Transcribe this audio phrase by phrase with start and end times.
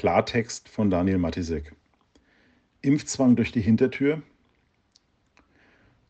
[0.00, 1.74] Klartext von Daniel Matisek.
[2.80, 4.22] Impfzwang durch die Hintertür.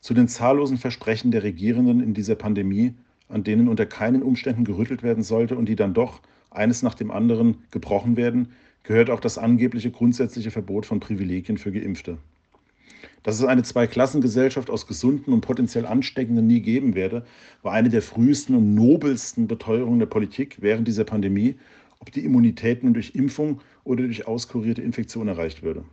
[0.00, 2.94] Zu den zahllosen Versprechen der Regierenden in dieser Pandemie,
[3.28, 6.20] an denen unter keinen Umständen gerüttelt werden sollte und die dann doch
[6.52, 8.52] eines nach dem anderen gebrochen werden,
[8.84, 12.18] gehört auch das angebliche grundsätzliche Verbot von Privilegien für Geimpfte.
[13.24, 17.26] Dass es eine Zweiklassengesellschaft aus gesunden und potenziell Ansteckenden nie geben werde,
[17.62, 21.56] war eine der frühesten und nobelsten Beteuerungen der Politik während dieser Pandemie,
[22.00, 25.84] ob die Immunität nun durch Impfung oder durch auskurierte Infektion erreicht würde.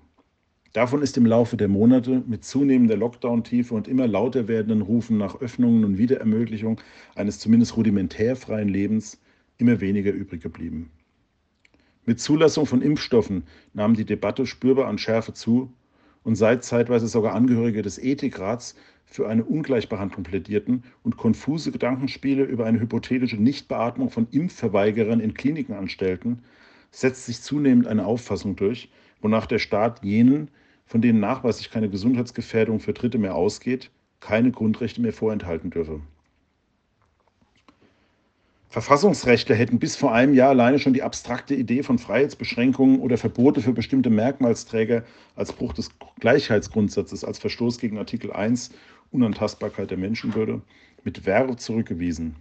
[0.73, 5.41] Davon ist im Laufe der Monate mit zunehmender Lockdown-Tiefe und immer lauter werdenden Rufen nach
[5.41, 6.79] Öffnungen und Wiederermöglichung
[7.15, 9.19] eines zumindest rudimentär freien Lebens
[9.57, 10.91] immer weniger übrig geblieben.
[12.05, 13.43] Mit Zulassung von Impfstoffen
[13.73, 15.73] nahm die Debatte spürbar an Schärfe zu
[16.23, 18.75] und seit zeitweise sogar Angehörige des Ethikrats
[19.09, 25.73] für eine Ungleichbehandlung plädierten und konfuse Gedankenspiele über eine hypothetische Nichtbeatmung von Impfverweigerern in Kliniken
[25.73, 26.43] anstellten,
[26.91, 28.89] setzt sich zunehmend eine Auffassung durch,
[29.21, 30.51] wonach der Staat jenen,
[30.85, 36.01] von denen nachweislich keine Gesundheitsgefährdung für Dritte mehr ausgeht, keine Grundrechte mehr vorenthalten dürfe.
[38.69, 43.61] Verfassungsrechtler hätten bis vor einem Jahr alleine schon die abstrakte Idee von Freiheitsbeschränkungen oder Verbote
[43.61, 45.03] für bestimmte Merkmalsträger
[45.35, 48.71] als Bruch des Gleichheitsgrundsatzes, als Verstoß gegen Artikel 1
[49.11, 50.61] Unantastbarkeit der Menschenwürde
[51.03, 52.35] mit Verve zurückgewiesen.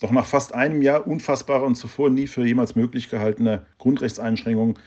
[0.00, 4.78] Doch nach fast einem Jahr unfassbarer und zuvor nie für jemals möglich gehaltener Grundrechtseinschränkungen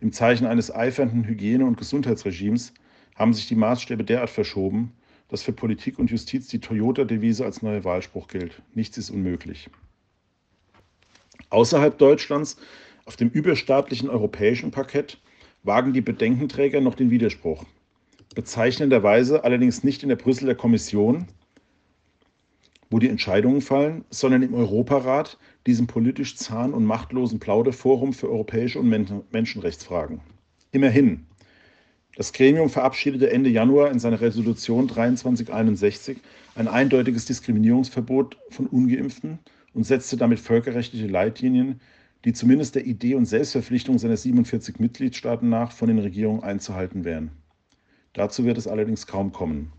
[0.00, 2.74] im Zeichen eines eifernden Hygiene- und Gesundheitsregimes
[3.14, 4.92] haben sich die Maßstäbe derart verschoben,
[5.28, 8.62] dass für Politik und Justiz die Toyota-Devise als neuer Wahlspruch gilt.
[8.74, 9.70] Nichts ist unmöglich.
[11.50, 12.56] Außerhalb Deutschlands,
[13.06, 15.20] auf dem überstaatlichen europäischen Parkett,
[15.62, 17.64] wagen die Bedenkenträger noch den Widerspruch.
[18.34, 21.26] Bezeichnenderweise allerdings nicht in der Brüsseler Kommission,
[22.90, 28.78] wo die Entscheidungen fallen, sondern im Europarat, diesem politisch zahn- und machtlosen Plauderforum für europäische
[28.78, 30.20] und Menschenrechtsfragen.
[30.72, 31.26] Immerhin,
[32.16, 36.18] das Gremium verabschiedete Ende Januar in seiner Resolution 2361
[36.54, 39.40] ein eindeutiges Diskriminierungsverbot von ungeimpften
[39.72, 41.80] und setzte damit völkerrechtliche Leitlinien,
[42.24, 47.30] die zumindest der Idee und Selbstverpflichtung seiner 47 Mitgliedstaaten nach von den Regierungen einzuhalten wären.
[48.14, 49.72] Dazu wird es allerdings kaum kommen.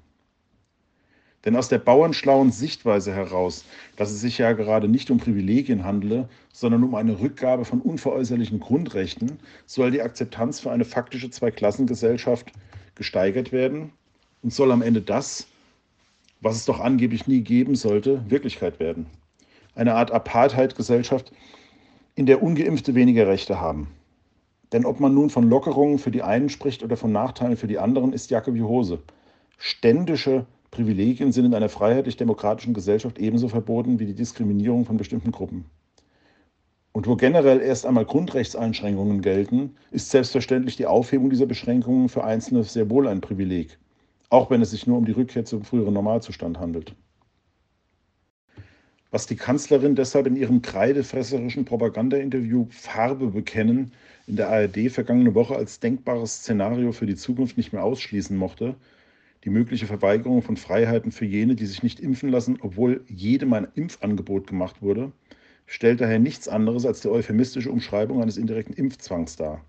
[1.43, 3.65] Denn aus der bauernschlauen Sichtweise heraus,
[3.97, 8.59] dass es sich ja gerade nicht um Privilegien handele, sondern um eine Rückgabe von unveräußerlichen
[8.59, 12.51] Grundrechten, soll die Akzeptanz für eine faktische Zweiklassengesellschaft
[12.95, 13.91] gesteigert werden
[14.41, 15.47] und soll am Ende das,
[16.41, 19.07] was es doch angeblich nie geben sollte, Wirklichkeit werden
[19.75, 21.31] eine Art Apartheid-Gesellschaft,
[22.15, 23.87] in der ungeimpfte weniger Rechte haben.
[24.71, 27.79] Denn ob man nun von Lockerungen für die einen spricht oder von Nachteilen für die
[27.79, 29.03] anderen, ist Jacke wie Hose.
[29.57, 35.65] Ständische Privilegien sind in einer freiheitlich-demokratischen Gesellschaft ebenso verboten wie die Diskriminierung von bestimmten Gruppen.
[36.91, 42.63] Und wo generell erst einmal Grundrechtseinschränkungen gelten, ist selbstverständlich die Aufhebung dieser Beschränkungen für Einzelne
[42.63, 43.77] sehr wohl ein Privileg,
[44.29, 46.95] auch wenn es sich nur um die Rückkehr zum früheren Normalzustand handelt
[49.15, 53.93] was die Kanzlerin deshalb in ihrem kreidefresserischen Propagandainterview Farbe bekennen
[54.27, 58.75] in der ARD vergangene Woche als denkbares Szenario für die Zukunft nicht mehr ausschließen mochte,
[59.45, 63.69] die mögliche Verweigerung von Freiheiten für jene, die sich nicht impfen lassen, obwohl jedem ein
[63.75, 65.13] Impfangebot gemacht wurde,
[65.65, 69.63] stellt daher nichts anderes als die euphemistische Umschreibung eines indirekten Impfzwangs dar.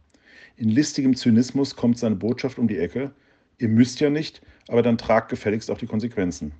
[0.56, 3.12] In listigem Zynismus kommt seine Botschaft um die Ecke,
[3.58, 6.50] ihr müsst ja nicht, aber dann tragt gefälligst auch die Konsequenzen.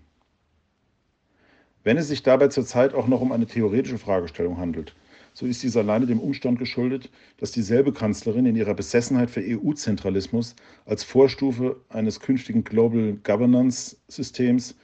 [1.87, 4.97] Wenn es sich dabei zurzeit auch noch um eine theoretische Fragestellung handelt,
[5.35, 10.57] so ist dies alleine dem Umstand geschuldet, dass dieselbe Kanzlerin in ihrer Besessenheit für EU-Zentralismus
[10.85, 14.75] als Vorstufe eines künftigen Global Governance-Systems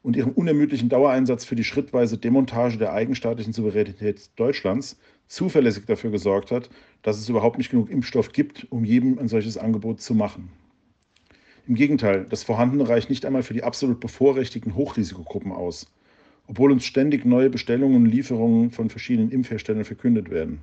[0.00, 6.50] und ihrem unermüdlichen Dauereinsatz für die schrittweise Demontage der eigenstaatlichen Souveränität Deutschlands zuverlässig dafür gesorgt
[6.50, 6.70] hat,
[7.02, 10.50] dass es überhaupt nicht genug Impfstoff gibt, um jedem ein solches Angebot zu machen.
[11.66, 15.92] Im Gegenteil, das Vorhandene reicht nicht einmal für die absolut bevorrechtigten Hochrisikogruppen aus
[16.48, 20.60] obwohl uns ständig neue Bestellungen und Lieferungen von verschiedenen Impfherstellern verkündet werden.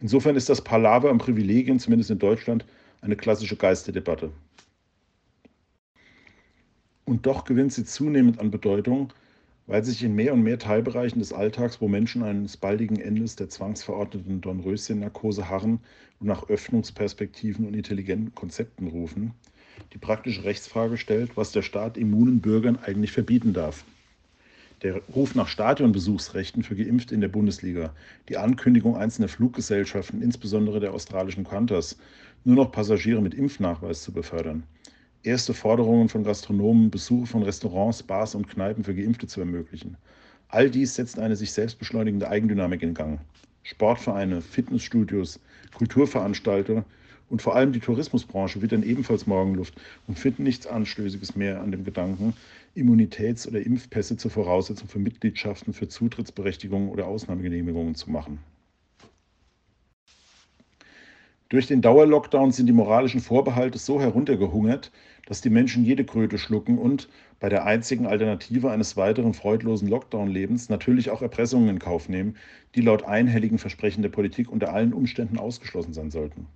[0.00, 2.66] Insofern ist das Palaver am Privilegien, zumindest in Deutschland,
[3.00, 4.32] eine klassische Geisterdebatte.
[7.04, 9.12] Und doch gewinnt sie zunehmend an Bedeutung,
[9.68, 13.48] weil sich in mehr und mehr Teilbereichen des Alltags, wo Menschen eines baldigen Endes der
[13.48, 15.78] zwangsverordneten Dornröschen-Narkose harren
[16.18, 19.34] und nach Öffnungsperspektiven und intelligenten Konzepten rufen,
[19.92, 23.84] die praktische Rechtsfrage stellt, was der Staat immunen Bürgern eigentlich verbieten darf
[24.82, 27.94] der Ruf nach Stadionbesuchsrechten für Geimpfte in der Bundesliga,
[28.28, 31.98] die Ankündigung einzelner Fluggesellschaften, insbesondere der australischen Qantas,
[32.44, 34.64] nur noch Passagiere mit Impfnachweis zu befördern,
[35.22, 39.96] erste Forderungen von Gastronomen, Besuche von Restaurants, Bars und Kneipen für Geimpfte zu ermöglichen.
[40.48, 43.20] All dies setzt eine sich selbst beschleunigende Eigendynamik in Gang.
[43.62, 45.38] Sportvereine, Fitnessstudios,
[45.74, 46.84] Kulturveranstalter
[47.32, 51.82] und vor allem die Tourismusbranche wittern ebenfalls Morgenluft und finden nichts Anstößiges mehr an dem
[51.82, 52.34] Gedanken,
[52.74, 58.38] Immunitäts- oder Impfpässe zur Voraussetzung für Mitgliedschaften, für Zutrittsberechtigungen oder Ausnahmegenehmigungen zu machen.
[61.48, 64.92] Durch den Dauerlockdown sind die moralischen Vorbehalte so heruntergehungert,
[65.24, 67.08] dass die Menschen jede Kröte schlucken und
[67.40, 72.36] bei der einzigen Alternative eines weiteren freudlosen Lockdown-Lebens natürlich auch Erpressungen in Kauf nehmen,
[72.74, 76.46] die laut einhelligen Versprechen der Politik unter allen Umständen ausgeschlossen sein sollten.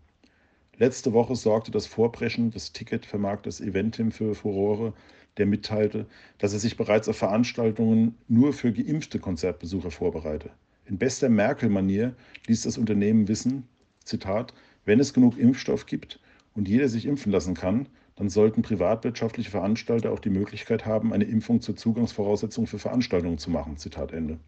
[0.79, 4.93] Letzte Woche sorgte das Vorpreschen des Ticketvermarkters Eventim für Furore,
[5.39, 6.07] der mitteilte,
[6.37, 10.51] dass er sich bereits auf Veranstaltungen nur für geimpfte Konzertbesucher vorbereite.
[10.85, 12.15] In bester Merkel-Manier
[12.47, 13.67] ließ das Unternehmen wissen,
[14.05, 14.53] Zitat,
[14.85, 16.21] wenn es genug Impfstoff gibt
[16.55, 21.25] und jeder sich impfen lassen kann, dann sollten privatwirtschaftliche Veranstalter auch die Möglichkeit haben, eine
[21.25, 23.79] Impfung zur Zugangsvoraussetzung für Veranstaltungen zu machen.
[23.79, 24.39] Zitat Ende.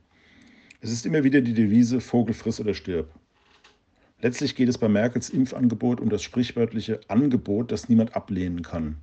[0.81, 3.09] Es ist immer wieder die Devise Vogel friss oder stirb.
[4.21, 8.97] Letztlich geht es bei Merkels Impfangebot um das sprichwörtliche Angebot, das niemand ablehnen kann.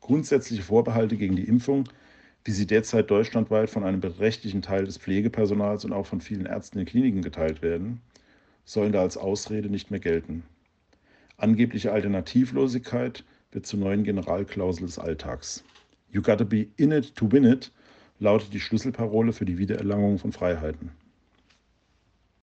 [0.00, 1.88] Grundsätzliche Vorbehalte gegen die Impfung,
[2.44, 6.78] wie sie derzeit deutschlandweit von einem beträchtlichen Teil des Pflegepersonals und auch von vielen Ärzten
[6.78, 8.00] in Kliniken geteilt werden,
[8.64, 10.44] sollen da als Ausrede nicht mehr gelten.
[11.36, 15.64] Angebliche Alternativlosigkeit wird zur neuen Generalklausel des Alltags.
[16.12, 17.72] You gotta be in it to win it
[18.20, 20.90] lautet die Schlüsselparole für die Wiedererlangung von Freiheiten.